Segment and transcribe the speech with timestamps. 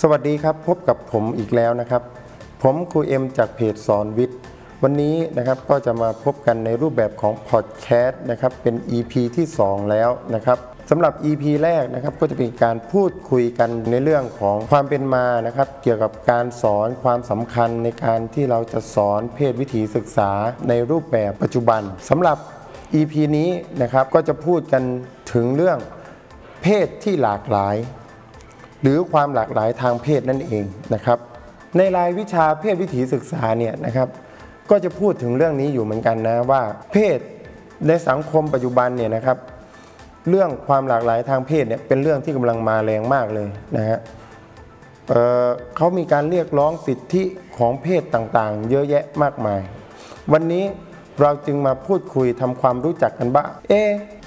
[0.00, 2.02] สวัสดีครับพบกับผมอีกแล้วนะครับ
[2.62, 4.38] ผมครูเอ็มจากเพจสอนวิทย์
[4.82, 10.58] วันนี้นะครับก็จะมาพบกันในรูปแบบของพอดแคสต์นะครับเป็น EP ที่ 2 แล้วนะครับ
[10.90, 20.30] สำหรับ EP แรกนะครับก็จะเป็นการพูดคุยกันในเรื่องของความเป็นมานะครับ เกี่ยวกับการสอนความสำคัญในการที่เราจะสอนเพศวิถีศึกษา
[20.68, 22.38] ในรูปแบบปัจจุบันสำหรับ
[22.94, 23.50] EP นี้
[23.82, 24.82] นะครับก็จะพูดกัน
[25.32, 25.78] ถึงเรื่อง
[26.62, 27.76] เพศที่หลากหลาย
[28.84, 31.18] หรือความหลากหลายทางเพศนั่นเองนะครับ
[31.76, 34.08] ในรายวิชาเพศวิถีศึกษาเนี่ยนะครับ
[34.70, 36.62] ก็จะพูดถึงเรื่องนี้อยู่เหมือนกันนะว่า
[36.92, 37.18] เพศ
[37.86, 39.38] ในสังคมปัจจุบันเนี่ยนะครับ
[40.28, 43.98] เรื่องความหลากหลายทางเพศเนี่ยเป็นเรื่องที่กำลังมาแรงมากเลยนะฮะ
[45.08, 47.22] เเขามีการเรียกร้องสิทธิ
[47.56, 49.60] ของเพศต่างๆ เยอะแยะมากมาย
[50.32, 50.64] วันนี้
[51.20, 53.72] เราจึงมาพูดคุยทำความรู้จักกันบ้างเอ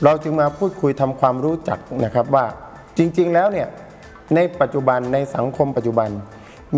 [0.03, 2.45] เราจึงมาพูดคุยทำความรู้จักนะครับว่า
[2.97, 3.67] จริง ๆ แล้วเนี่ย
[4.35, 6.09] ในปัจจุบันในสังคมปัจจุบัน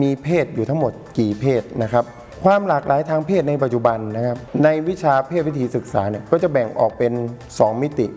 [0.01, 2.05] มีเพศอยู่ทั้งหมดกี่เพศนะครับ
[2.43, 7.13] ความหลากหลายทางเพศในปัจจุบันนะครับ ในวิชาเพศวิถีศึกษาเนี่ยก็จะแบ่งออกเป็น
[7.47, 8.07] 2 มิติ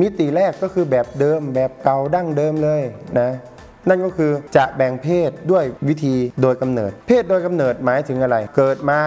[0.00, 2.82] มิติแรกก็คือแบบเดิมแบบเก่าดั้งเดิมเลย
[3.20, 3.30] นะ
[3.88, 9.00] นั่นก็คือจะแบ่งเพศด้วยวิธีโดยกำเนิด เพศโดยกำเนิดหมายถึงอะไร เกิดมา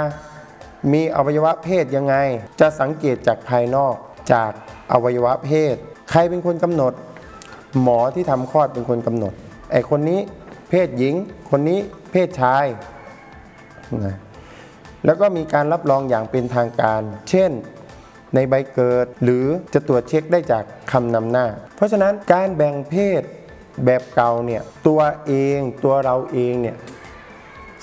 [0.94, 2.16] มีอวัยวะเพศยังไง
[2.60, 3.96] จะสังเกตจากภายนอก
[4.34, 4.52] จาก
[4.92, 5.76] อวัยวะเพศ
[6.12, 6.94] ใครเป็นคนกำหนด
[7.82, 9.34] หมอที่ทำคลอดเป็นคนกำหนด
[9.72, 10.20] ไอ้คนนี้
[10.70, 11.16] เพศหญิง
[11.50, 11.80] คนนี้
[12.12, 12.66] เพศชาย
[14.06, 14.18] นะ
[15.06, 17.52] แล้วก็มีการรับรองอย่างเป็นทางการ เช่น
[18.36, 23.22] ในใบเกิดหรือจะตรวจเช็คได้จากคำนำหน้า เพราะฉะนั้นการแบ่งเพศ
[23.86, 26.78] แบบเก่าเนี่ยตัวเองตัวเราเองเนี่ย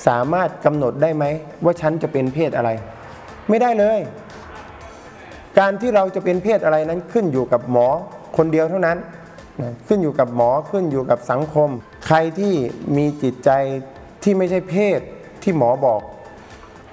[0.07, 1.25] สามารถกำหนดได้ไหม
[1.65, 2.71] ว่าฉันจะเป็นเพศอะไร
[3.49, 3.99] ไม่ได้เลย
[5.59, 7.89] การที่เราจะเป็นเพศอะไรนั้นขึ้นอยู่กับหมอ
[8.37, 8.99] คนเดียวเท่านั้น
[9.61, 11.69] นะขึ้นอยู่กับหมอขึ้นอยู่กับสังคม
[12.07, 12.55] ใครที่
[12.97, 13.51] มีจิตใจ
[14.23, 15.01] ที่ไม่ใช่เพศ
[15.43, 16.01] ที่หมอบอก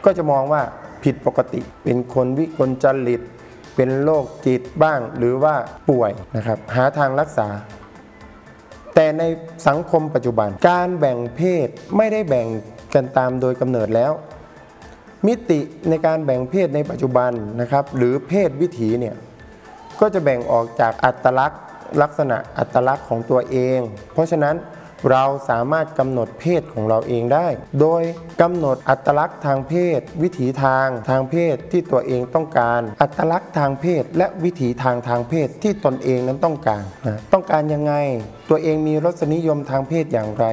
[0.06, 0.62] ก็จะมองว่า
[1.04, 3.22] ผิดปกติ เป็นคนวิกลจริต
[3.76, 5.56] เป็นโรคจิตบ้างหรือว่า
[5.90, 7.48] ป่วยนะครับ หาทางรักษา
[8.96, 9.24] แต่ใน
[9.68, 11.68] สังคมปัจจุบัน การแบ่งเพศ
[11.98, 12.48] ไม่ได้แบ่ง
[12.94, 14.12] กันตามโดยกำเนิดแล้ว
[15.28, 15.60] มิติ
[15.90, 17.32] ในการแบ่งเพศในปัจจุบัน
[17.62, 19.16] นะครับ หรือเพศวิถีเนี่ย
[20.00, 21.62] ก็จะแบ่งออกจากอัตลักษณ์
[22.02, 23.80] ลักษณะอัตลักษณ์ของตัวเอง
[24.14, 24.58] เพราะฉะนั้น
[25.12, 27.48] เราสามารถกำหนดเพศของเราเองได้
[27.82, 28.04] โดย
[28.42, 37.94] กำหนดอัตลักษณ์ทางเพศ วิถีทางทางเพศที่ตัวเองต้องการ อัตลักษณ์ทางเพศ และวิถีทางทางเพศที่ตนเองนั้นต้องการนะต้องการยังไง
[38.50, 40.46] ตัวเองมีรสนิยมทางเพศอย่างไร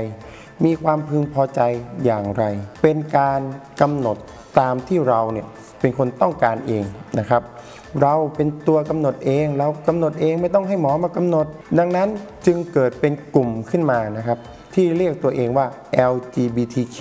[0.65, 1.61] มีความพึงพอใจ
[2.05, 2.45] อย่างไร
[2.83, 3.41] เป็นการ
[3.81, 4.17] กำหนด
[4.59, 5.47] ตามที่เราเนี่ย
[5.83, 6.85] เป็นคนต้องการเอง
[7.19, 7.43] นะครับ
[8.03, 11.47] เราเป็นตัวกำหนดเอง เรากำหนดเองไม่ต้องให้หมอมากำหนด
[11.79, 12.09] ดังนั้น
[12.47, 14.39] จึงเกิดเป็นกลุ่มขึ้นมานะครับ
[14.75, 15.67] ที่เรียกตัวเองว่า
[16.13, 16.99] LGBTQ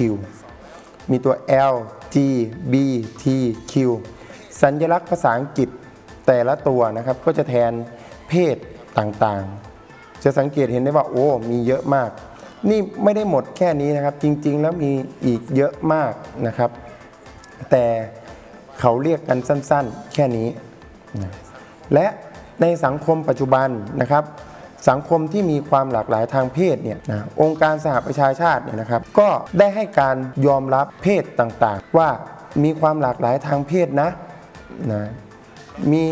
[1.11, 1.35] มีตัว
[1.73, 1.75] L
[2.13, 2.15] G
[2.71, 2.73] B
[3.21, 3.23] T
[3.71, 3.73] Q
[4.61, 5.69] สัญลักษณ์ภาษาอังกฤษ
[6.27, 7.71] แต่ละตัวนะครับ ก็จะแทน
[8.29, 8.55] เพศ
[8.99, 12.09] ต่างๆ จะสังเกตเห็นได้ว่าโอ้ มีเยอะมาก
[12.69, 14.91] นี่ไม่ได้หมดแค่นี้นะครับ จริงๆ แล้วมี
[15.25, 16.13] อีกเยอะมาก
[16.47, 16.69] นะครับ
[17.71, 17.85] แต่
[18.79, 20.47] เขาเรียกกันสั้นๆ แค่นี้
[21.93, 22.07] และ
[22.61, 23.69] ในสังคมปัจจุบัน
[24.01, 24.23] นะครับ
[24.89, 30.15] สังคมที่มีความหลากหลายทางเพศเนี่ยนะองค์การสหประชาชาติเนี่ยนะครับ ก็ได้ให้การ
[30.47, 32.09] ยอมรับเพศต่างๆ ว่า
[32.63, 34.09] มีความหลากหลายทางเพศนะ
[34.91, 35.03] นะ
[35.91, 36.05] มี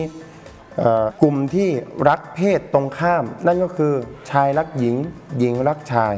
[1.21, 1.69] กลุ่มที่
[2.09, 3.93] รักเพศตรงข้าม นั่นก็คือ
[4.31, 4.95] ชายรักหญิง
[5.39, 6.13] หญิงรักชาย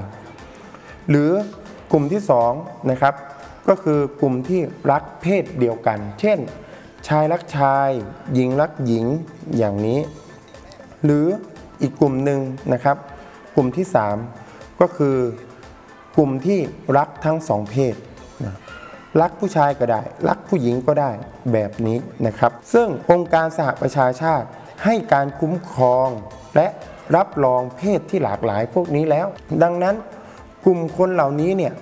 [1.09, 1.31] หรือ
[1.91, 2.21] กลุ่มที่
[2.55, 3.13] 2นะครับ
[3.67, 4.61] ก็คือกลุ่มที่
[4.91, 6.39] รักเพศเดียวกัน เช่น
[7.07, 7.89] ชายรักชาย
[8.33, 9.05] หญิงรักหญิง
[9.57, 9.99] อย่างนี้
[11.03, 11.25] หรือ
[11.81, 12.39] อีกกลุ่มหนึ่ง
[12.73, 12.97] นะครับ
[13.55, 13.85] กลุ่มที่
[14.33, 15.17] 3 ก็คือ
[16.17, 16.59] กลุ่มที่
[16.97, 17.95] รักทั้งสองเพศ
[18.43, 18.55] นะ
[19.21, 21.11] รักผู้ชายก็ได้ รักผู้หญิงก็ได้
[21.53, 24.47] แบบนี้นะครับ ซึ่งองค์การสหประชาชาติ
[24.83, 26.09] ให้การคุ้มครอง
[26.55, 26.67] และ
[27.15, 29.27] รับรองเพศที่หลากหลายพวกนี้แล้ว
[29.63, 29.95] ดังนั้น
[30.65, 31.73] กลุ่มคนเหล่านี้เนี่ย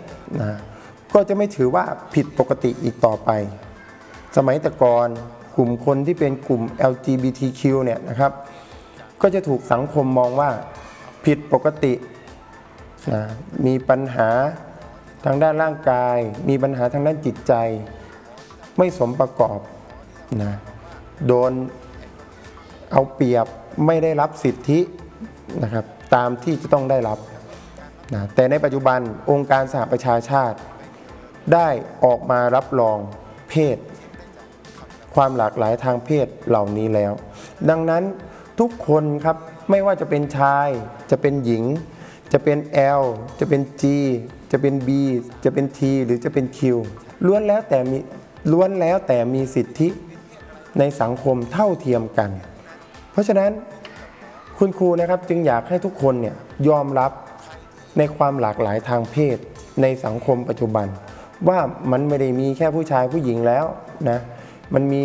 [0.42, 0.52] นะ
[1.22, 1.86] ก็จะไม่ถือว่า
[2.16, 3.30] ผิดปกติอีกต่อไป
[4.38, 5.08] สมัยแต่ก่อน
[5.56, 6.62] กลุ่มคนที่เป็นกลุ่ม
[6.92, 8.32] LGBTQ เนี่ยนะครับ
[9.22, 10.50] ก็จะถูกสังคมมองว่า
[11.26, 11.94] ผิดปกติ
[13.14, 13.22] นะ
[13.66, 14.30] มีปัญหา
[15.26, 16.18] ทางด้านร่างกาย
[16.50, 17.54] มีปัญหาทางด้านจิตใจ
[18.78, 19.60] ไม่สมประกอบ
[20.44, 20.54] นะ
[21.28, 21.52] โดน
[22.92, 23.48] เอาเปรียบ
[23.86, 24.80] ไม่ได้รับสิทธิ
[25.64, 27.20] นะครับตามที่จะต้องได้รับ
[28.14, 29.00] นะแต่ในปัจจุบัน
[29.32, 30.58] องค์การสหประชาชาติ
[31.54, 31.70] ได้
[32.04, 32.98] ออกมารับรอง
[33.50, 33.78] เพศ
[35.16, 37.12] ความหลากหลายทางเพศเหล่านี้แล้ว
[37.70, 38.04] ดังนั้น
[38.60, 39.38] ทุกคนครับ
[39.70, 40.68] ไม่ว่าจะเป็นชาย
[41.12, 41.64] จะเป็นหญิง
[42.34, 42.58] จะเป็น
[43.00, 43.04] L
[43.40, 43.84] จะเป็น G
[44.52, 44.90] จะเป็น B
[45.44, 46.60] จะเป็น T หรือจะเป็น Q
[47.26, 47.98] ล้วนแล้วแต่มี
[48.52, 49.90] ล้วนแล้วแต่มีสิทธิ
[50.80, 52.30] ในสังคมเท่าเทียมกัน
[53.12, 53.52] เพราะฉะนั้น
[54.58, 56.36] คุณครูนะครับจึงอยากให้ทุกคนเนี่ย
[56.68, 57.12] ยอมรับ
[57.98, 59.38] ในความหลากหลายทางเพศ
[59.82, 60.88] ในสังคมปัจจุบัน
[61.48, 61.60] ว่า
[61.92, 63.66] มันไม่ได้มีแค่ผู้ชายผู้หญิงแล้ว
[64.10, 64.20] นะ
[64.74, 65.04] มันมี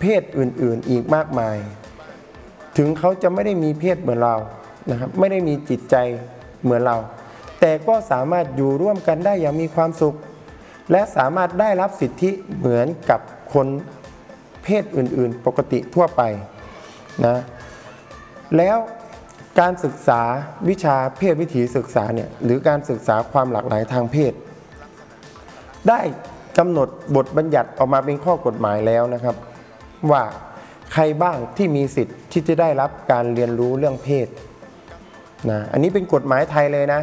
[0.00, 1.56] เพศอื่นๆอีกมากมาย
[2.76, 4.36] ถึงเขาจะไม่ได้มีเพศเหมือนเรา
[4.90, 5.96] นะครับไม่ได้มีจิตใจ
[6.62, 6.96] เหมือนเรา
[7.60, 10.16] แต่ก็สามารถอยู่ร่วมกันได้อย่างมีความสุข
[10.90, 13.20] และสามารถได้รับสิทธิเหมือนกับ
[13.54, 13.66] คน
[14.64, 16.22] เพศอื่นๆ ปกติทั่วไป
[17.26, 17.38] นะ
[18.56, 18.76] แล้ว
[19.60, 20.20] การศึกษา
[20.68, 24.32] วิชาเพศวิถีศึกษาเนี่ยหรือการศึกษาความหลากหลายทางเพศ
[25.88, 26.00] ได้
[26.58, 29.36] กำหนดบทบัญญัติออกมาเป็นข้อกฎหมายแล้วนะครับ
[30.10, 30.22] ว่า
[30.92, 34.28] ใครบ้างที่มีสิทธิ์ที่จะได้รับการเรียนรู้เรื่องเพศ
[35.50, 37.00] นะอันนี้เป็นกฎหมายไทยเลยนะ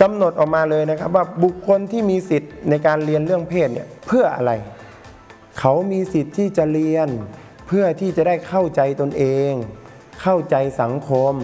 [0.00, 4.52] กำหนดออกมาเลยนะครับว่าบุคคลที่มีสิทธิ์ในการเรียนเรื่องเพศเนี่ยเพื่ออะไร
[5.58, 7.08] เขามีสิทธิ์ที่จะเรียน
[7.66, 9.52] เพื่อที่จะได้เข้าใจตนเอง
[10.22, 11.34] เข้าใจสังคม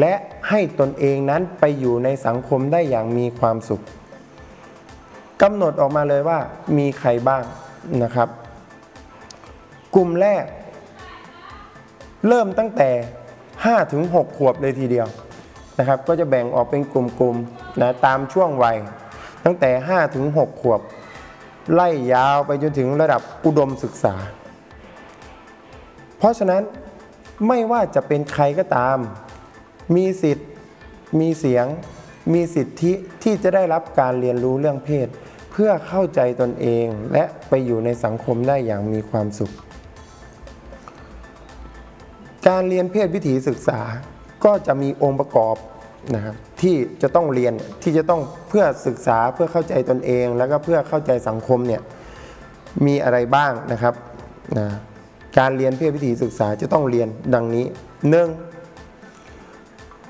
[0.00, 0.14] และ
[0.48, 3.82] ให้ตนเองนั้นไปอยู่ในสังคมได้อย่างมีความสุข
[5.42, 6.38] กำหนดออกมาเลยว่า
[6.78, 7.42] มีใครบ้าง
[8.02, 8.28] นะครับ
[9.94, 10.44] กลุ่มแรก
[12.28, 12.90] เริ่มตั้งแต่
[13.42, 15.08] 5 ถึง 6 ขวบเลยทีเดียว
[15.78, 18.76] นะครับ ก็จะแบ่งออกเป็นกลุ่มๆนะตามช่วงวัย
[19.44, 20.80] ตั้งแต่ 5 ถึง 6 ขวบ
[21.74, 24.14] ไล่ยาวไปจนถึงระดับอุดมศึกษา
[26.18, 26.62] เพราะฉะนั้น
[27.48, 28.98] ไม่ว่าจะเป็นใครก็ตาม
[29.96, 30.48] มีสิทธิ์
[31.20, 31.66] มีเสียง
[32.32, 35.08] มีสิทธิที่จะได้รับการเรียนรู้เรื่องเพศ
[35.50, 39.52] เพื่อเข้าใจตนเองและไปอยู่ในสังคมได้อย่างมีความสุข
[42.48, 43.80] การเรียนเพศวิถีศึกษา
[44.44, 45.56] ก็จะมีองค์ประกอบ
[46.14, 47.52] นะครับที่จะต้องเรียน
[47.82, 51.82] ที่จะต้องเพื่อศึกษาเพื่อเข้าใจตนเอง แล้วก็เพื่อเข้าใจสังคมเนี่ย
[52.86, 53.94] มีอะไรบ้างนะครับ
[54.58, 54.66] นะ
[55.38, 57.66] การเรียนเพศวิถีศึกษาจะต้องเรียนดังนี้
[58.10, 58.28] หนึ่ง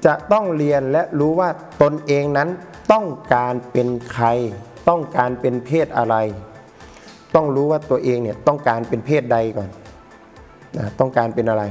[0.06, 1.50] จะต้องเรียนและรู้ว่า
[1.82, 2.48] ตนเองนั้น
[2.92, 4.26] ต้องการเป็นใคร
[4.88, 6.16] ต้องการเป็นเพศอะไร
[7.34, 9.68] ต้องรู้ว่าตัวเองเนี่ยต้องการเป็นเพศใดก่อน
[10.78, 11.64] นะต้องการเป็นอะไร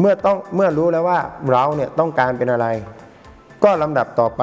[0.00, 1.20] เมื่อต้องเมื่อรู้แล้วว่า
[1.50, 2.66] เราเนี่ยต้องการเป็นอะไร
[3.64, 4.42] ก็ลำดับต่อไป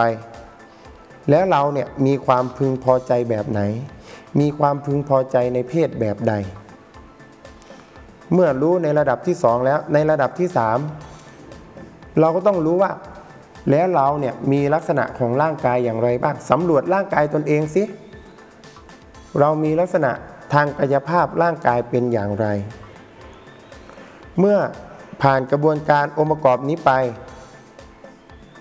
[1.29, 3.61] แล้วเราเนี่ยมีความพึงพอใจแบบไหน
[4.39, 6.33] มีความพึงพอใจในเพศแบบใด
[8.33, 10.79] เมื่อรู้ในระดับที่สองแล้วในระดับที่สาม
[12.19, 12.91] เราก็ต้องรู้ว่า
[13.69, 17.83] แล้วเราเนี่ยมีลักษณะของร่างกายอย่างไรบ้างสำรวจร่างกายตนเองสิ
[19.39, 20.11] เรามีลักษณะ
[20.53, 22.47] ทางกายภาพร่างกายเป็นอย่างไร
[24.39, 24.57] เมื่อ
[25.21, 26.91] ผ่านกระบวนการองค์ประกอบนี้ไป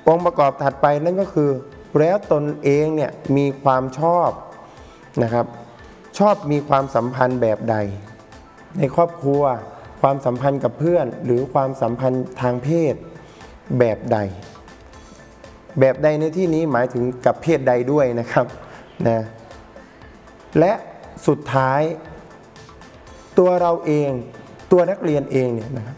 [0.09, 1.51] องค์ประกอบถัดไปนั่นก็คือ
[1.99, 4.31] แล้วตนเองเนี่ยมีความชอบ
[5.23, 5.47] นะครับ
[6.19, 7.77] ชอบมีความสัมพันธ์แบบใด
[8.79, 9.43] ในครอบครัว
[10.01, 12.95] ความสัมพันธ์กับเพื่อน หรือความสัมพันธ์ทางเพศ
[13.79, 14.19] แบบใด
[15.81, 18.47] แบบใดในที่นี้หมายถึงกับเพศใดด้วยนะครับ
[19.09, 19.21] นะ
[20.59, 20.73] และ
[21.27, 21.83] สุดท้าย
[23.39, 24.11] ตัวเราเอง
[24.73, 25.97] ตัวนักเรียนเองเนี่ยนะครับ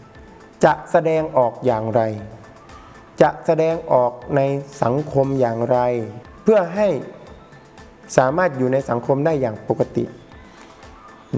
[0.65, 2.01] จะแสดงออกอย่างไร
[3.21, 4.41] จะแสดงออกใน
[4.83, 5.77] สังคมอย่างไร
[6.43, 6.87] เพื่อให้
[8.17, 10.05] สามารถอยู่ในสังคมได้อย่างปกติ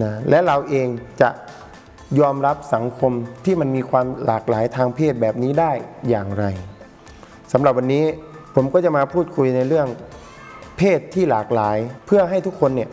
[0.03, 0.87] นะและเราเอง
[1.21, 1.29] จะ
[2.19, 3.11] ยอมรับสังคม
[3.45, 5.71] ที่มันมีความหลากหลายทางเพศแบบนี้ได้
[6.09, 6.45] อย่างไร
[7.53, 8.05] สำหรับวันนี้
[8.55, 9.87] ผมก็จะมาพูดคุยในเรื่อง
[10.77, 12.89] เพศที่หลากหลาย เพื่อให้ทุกคนเนี่ย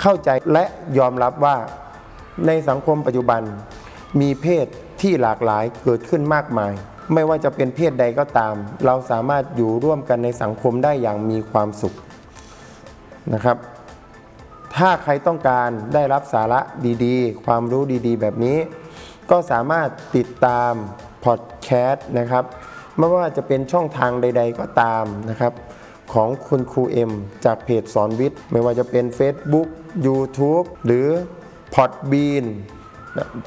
[0.00, 0.64] เข้าใจและ
[0.98, 1.56] ยอมรับว่า
[2.46, 3.42] ในสังคมปัจจุบัน
[4.20, 4.66] มีเพศ
[5.02, 6.72] ที่หลากหลายเกิดขึ้นมากมาย
[7.14, 8.54] ไม่ว่าจะเป็นเพศใดก็ตาม
[8.86, 11.94] เราสามารถอยู่ร่วมกันในสังคมได้อย่างมีความสุข
[13.34, 13.56] นะครับ
[14.76, 16.60] ถ้าใครต้องการได้รับสาระ
[17.04, 18.58] ดีๆ ความรู้ดีๆ แบบนี้
[19.30, 20.72] ก็สามารถติดตาม
[21.24, 22.44] พอดแคสต์นะครับ
[22.98, 25.52] ไม่ว่าจะเป็นช่องทางใด ๆ ก็ตามนะครับ
[26.12, 27.12] ของคุณครูเอ็ม
[27.44, 29.68] จากเพจสอนวิทย์ ไม่ว่าจะเป็น Facebook
[30.06, 31.08] YouTube หรือ
[31.74, 32.46] Podbean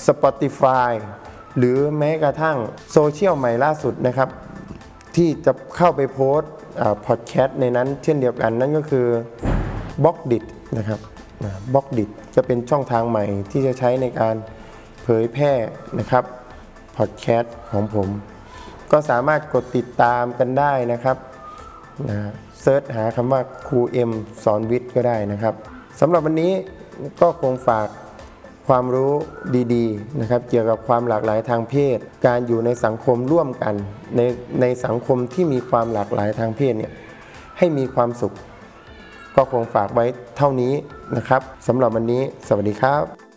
[0.08, 0.92] Spotify
[1.58, 2.58] หรือแม้กระทั่ง
[2.92, 4.30] โซเชียลใหม่ล่าสุดนะครับ
[5.16, 6.52] ที่จะเข้าไปโพสต์
[7.06, 9.08] พอดแคสต์ในนั้นเช่นเดียวกันนั่นก็คือ
[10.04, 10.40] Blockdit
[10.78, 11.00] นะครับ
[11.74, 14.36] Blockdit จะเป็นช่องทางใหม่ที่จะใช้ในการ
[15.04, 15.52] เผยแพร่
[16.00, 16.24] นะครับ
[16.98, 18.08] พอดแคสต์ของผม
[18.92, 21.18] ก็สามารถกดติดตามกันได้นะครับ
[22.10, 22.18] นะ
[22.62, 24.12] เซิร์ชหาคำว่าครูเอ็ม
[24.44, 25.54] สอนวิทย์ก็ได้นะครับ
[26.00, 26.52] สำหรับวันนี้
[27.22, 27.88] ก็คงฝาก
[28.68, 29.14] ความรู้
[29.74, 33.74] ดีๆนะครับ เกี่ยวกับความหลากหลายทางเพศ การอยู่ในสังคมร่วมกัน
[34.16, 34.22] ใน
[34.62, 36.92] ในสังคมที่มีความหลากหลายทางเพศเนี่ย
[37.58, 38.34] ให้มีความสุข
[39.36, 40.06] ก็คงฝากไว้
[40.38, 40.74] เท่านี้
[41.18, 43.29] นะครับสำหรับวันนี้ สวัสดีครับ